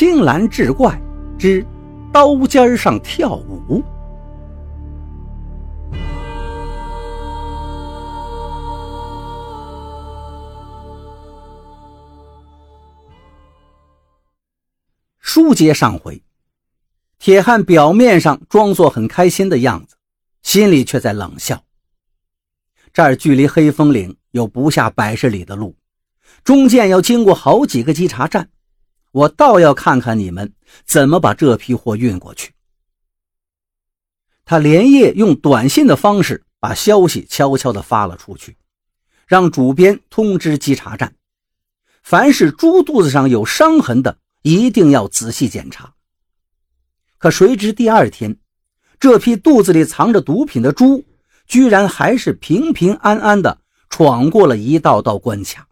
[0.00, 0.98] 青蓝志怪
[1.38, 1.62] 之
[2.10, 3.84] 刀尖上跳舞。
[15.18, 16.22] 书接上回，
[17.18, 19.96] 铁汉表面上装作很开心的样子，
[20.42, 21.62] 心里却在冷笑。
[22.94, 25.76] 这儿距离黑风岭有不下百十里的路，
[26.42, 28.48] 中间要经过好几个稽查站，
[29.12, 30.52] 我倒要看看你们
[30.84, 32.52] 怎么把这批货运过去。
[34.44, 38.56] 他连夜用短信的方式把消息悄悄地发了出去，
[39.26, 41.14] 让主编通知稽查站，
[42.02, 44.18] 凡是猪肚子上有伤痕的。
[44.42, 45.92] 一定要仔细检查。
[47.18, 48.38] 可谁知第二天，
[48.98, 51.04] 这批肚子里藏着毒品的猪，
[51.46, 55.68] 居然还是平平安安的闯过了一道道关卡。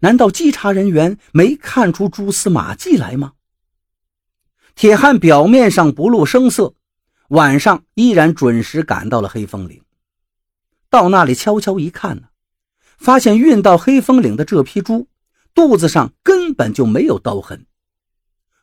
[0.00, 3.34] 难道稽查人员没看出蛛丝马迹来吗？
[4.74, 6.74] 铁汉表面上不露声色，
[7.28, 9.82] 晚上依然准时赶到了黑风岭。
[10.90, 12.28] 到那里悄悄一看呢，
[12.98, 15.08] 发现运到黑风岭的这批猪。
[15.54, 17.66] 肚子上根本就没有刀痕，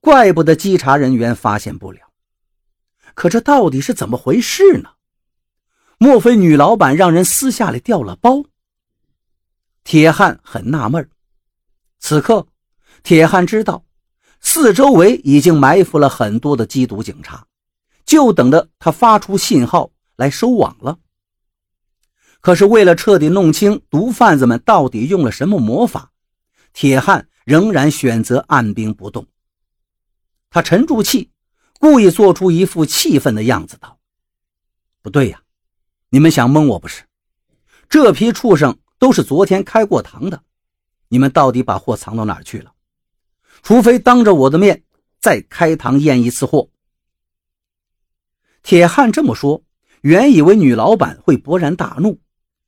[0.00, 2.00] 怪不得稽查人员发现不了。
[3.14, 4.90] 可这到底是怎么回事呢？
[5.96, 8.44] 莫非女老板让人私下里调了包？
[9.82, 11.08] 铁汉很纳闷。
[12.06, 12.46] 此刻，
[13.02, 13.82] 铁汉知道
[14.38, 17.46] 四周围已经埋伏了很多的缉毒警察，
[18.04, 20.98] 就等着他发出信号来收网了。
[22.42, 26.12] 可是为了彻底弄清毒贩子们到底用了什么魔法。
[26.74, 29.26] 铁汉仍然选择按兵不动。
[30.50, 31.30] 他沉住气，
[31.80, 33.98] 故意做出一副气愤的样子，道
[35.00, 35.40] ：“不对呀，
[36.10, 37.04] 你们想蒙我不是？
[37.88, 40.42] 这批畜生都是昨天开过膛的，
[41.08, 42.72] 你们到底把货藏到哪儿去了？
[43.62, 44.82] 除非当着我的面
[45.20, 46.68] 再开膛验一次货。”
[48.62, 49.62] 铁汉这么说，
[50.00, 52.20] 原以为女老板会勃然大怒，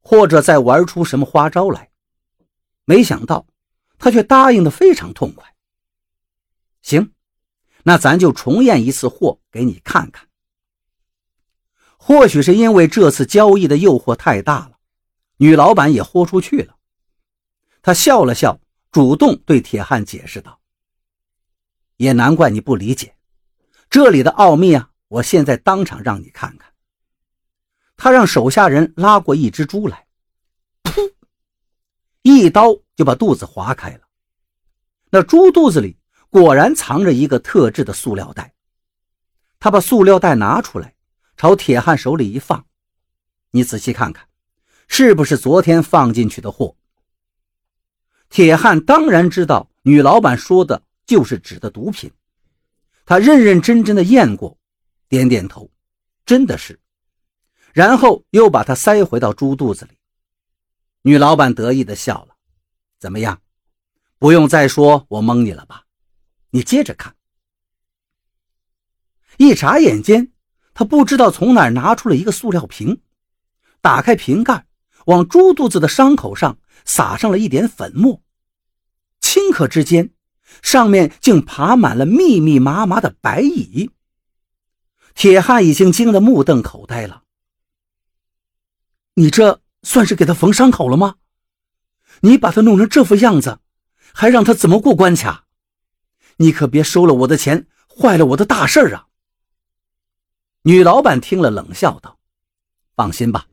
[0.00, 1.90] 或者再玩出什么花招来，
[2.84, 3.46] 没想到。
[3.98, 5.54] 他却答应的非常痛快。
[6.82, 7.12] 行，
[7.84, 10.26] 那咱就重验一次货给你看看。
[11.96, 14.72] 或许是因为这次交易的诱惑太大了，
[15.36, 16.74] 女老板也豁出去了。
[17.82, 18.58] 他笑了笑，
[18.90, 20.60] 主动对铁汉解释道
[21.98, 23.14] ：“也难怪你不理解，
[23.90, 26.72] 这里的奥秘啊，我现在当场让你看看。”
[27.98, 30.06] 他让手下人拉过一只猪来，
[30.84, 31.12] 噗，
[32.22, 32.80] 一刀。
[32.94, 34.00] 就把肚子划开了，
[35.10, 38.54] 那猪肚子里果然藏着一个特制的塑料袋。
[39.58, 40.94] 他把塑料袋拿出来，
[41.38, 42.66] 朝铁汉手里一放
[43.52, 44.28] ：“你仔细看看，
[44.88, 46.76] 是不是昨天放进去的货？”
[48.32, 52.10] 铁汉当然知道女老板说的就是指的毒品，
[53.04, 54.56] 他认认真真的验过，
[55.06, 55.70] 点点头，
[56.24, 56.80] 真的是，
[57.74, 59.90] 然后又把它塞回到猪肚子里。
[61.02, 62.34] 女老板得意的笑了。
[62.98, 63.38] 怎么样？
[64.18, 65.84] 不用再说我蒙你了吧？
[66.48, 67.14] 你接着看。
[69.36, 70.32] 一眨眼间，
[70.72, 73.02] 他不知道从哪拿出了一个塑料瓶，
[73.82, 74.66] 打开瓶盖，
[75.04, 78.22] 往猪肚子的伤口上撒上了一点粉末。
[79.20, 80.10] 顷刻之间，
[80.62, 83.90] 上面竟爬满了密密麻麻的白蚁。
[85.14, 87.22] 铁汉已经惊得目瞪口呆了。
[89.14, 91.16] 你这算是给他缝伤口了吗？
[92.20, 93.58] 你把他弄成这副样子，
[94.12, 95.46] 还让他怎么过关卡？
[96.36, 99.06] 你可别收了我的钱，坏了我的大事儿啊！
[100.62, 102.18] 女老板听了，冷笑道
[102.96, 103.48] ：“放心吧，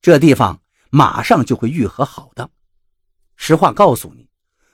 [0.00, 0.60] 这地方
[0.90, 2.50] 马上就会愈合好的。
[3.36, 4.28] 实话告诉你，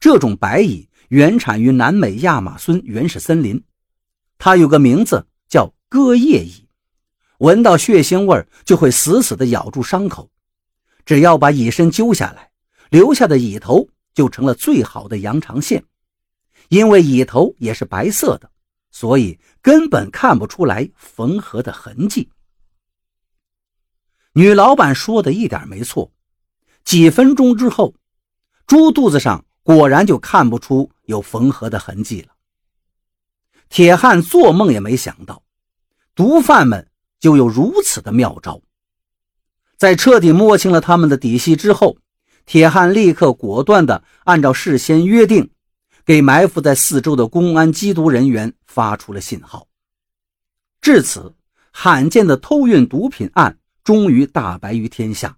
[0.00, 3.62] 这种白蚁原产于南美亚马孙原始森林，
[4.36, 6.66] 它有个名字叫割叶蚁，
[7.38, 10.30] 闻到血腥味就会死死地咬住伤口。
[11.06, 12.46] 只要把蚁身揪下来。”
[12.90, 15.84] 留下的蚁头就成了最好的羊肠线，
[16.70, 18.50] 因为蚁头也是白色的，
[18.90, 22.30] 所以根本看不出来缝合的痕迹。
[24.38, 26.12] 女老板说的一点没错，
[26.84, 27.96] 几分钟之后，
[28.68, 32.28] 猪肚子上果然就看不出有缝合的痕迹了。
[33.68, 35.42] 铁汉做梦也没想到，
[36.14, 36.88] 毒贩们
[37.18, 38.62] 就有如此的妙招。
[39.76, 41.98] 在彻底摸清了他们的底细之后。
[42.46, 45.50] 铁汉立刻果断地按照事先约定，
[46.06, 49.66] 给埋伏在四周的公安缉毒人员发出了信号。
[50.80, 51.34] 至此，
[51.72, 53.57] 罕见的偷运毒品案
[53.88, 55.34] 终于大白于天下。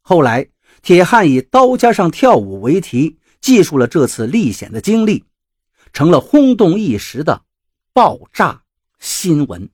[0.00, 0.48] 后来，
[0.80, 5.22] 铁汉以“刀尖上跳舞”为题，记述了这次历险的经历，
[5.92, 7.42] 成了轰动一时的
[7.92, 8.62] 爆炸
[9.00, 9.68] 新闻。